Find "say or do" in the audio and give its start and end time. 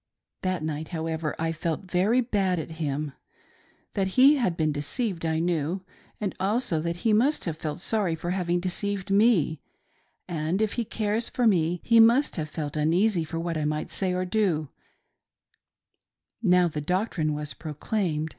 13.91-14.69